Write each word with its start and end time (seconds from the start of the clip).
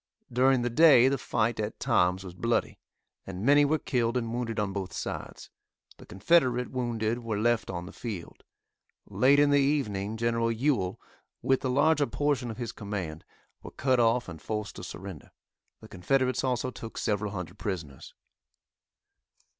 During 0.33 0.63
the 0.63 0.71
day 0.71 1.09
the 1.09 1.19
fight 1.19 1.59
at 1.59 1.79
times 1.79 2.23
was 2.23 2.33
bloody, 2.33 2.79
and 3.27 3.45
many 3.45 3.63
were 3.65 3.77
killed 3.77 4.17
and 4.17 4.33
wounded 4.33 4.59
on 4.59 4.73
both 4.73 4.93
sides. 4.93 5.51
The 5.97 6.07
Confederate 6.07 6.71
wounded 6.71 7.19
were 7.19 7.37
left 7.37 7.69
on 7.69 7.85
the 7.85 7.93
field. 7.93 8.43
Late 9.05 9.37
in 9.37 9.51
the 9.51 9.59
evening 9.59 10.17
Gen. 10.17 10.33
Ewell, 10.49 10.99
with 11.43 11.61
the 11.61 11.69
larger 11.69 12.07
portion 12.07 12.49
of 12.49 12.57
his 12.57 12.71
command, 12.71 13.23
were 13.61 13.69
cut 13.69 13.99
off 13.99 14.27
and 14.27 14.41
forced 14.41 14.77
to 14.77 14.83
surrender. 14.83 15.29
The 15.81 15.87
Confederates 15.87 16.43
also 16.43 16.71
took 16.71 16.97
several 16.97 17.31
hundred 17.33 17.59
prisoners. 17.59 18.15